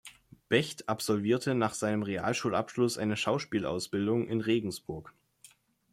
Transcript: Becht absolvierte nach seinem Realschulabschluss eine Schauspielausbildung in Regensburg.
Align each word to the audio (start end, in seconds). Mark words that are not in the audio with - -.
Becht 0.49 0.89
absolvierte 0.89 1.53
nach 1.53 1.75
seinem 1.75 2.01
Realschulabschluss 2.01 2.97
eine 2.97 3.15
Schauspielausbildung 3.15 4.25
in 4.29 4.41
Regensburg. 4.41 5.13